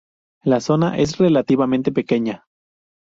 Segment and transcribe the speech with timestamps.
[0.43, 2.47] La zona es relativamente pequeña.